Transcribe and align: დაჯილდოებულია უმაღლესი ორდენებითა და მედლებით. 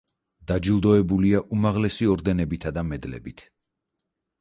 დაჯილდოებულია 0.51 1.43
უმაღლესი 1.57 2.09
ორდენებითა 2.17 2.75
და 2.79 2.89
მედლებით. 2.91 3.49